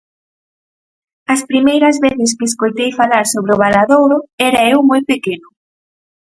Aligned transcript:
As 1.33 1.41
primeiras 1.49 1.95
veces 2.05 2.31
que 2.37 2.45
escoitei 2.49 2.89
falar 2.99 3.25
sobre 3.33 3.51
O 3.55 3.59
Valadouro 3.63 4.17
era 4.49 4.61
eu 4.73 4.79
moi 4.89 5.01
pequeno. 5.11 5.47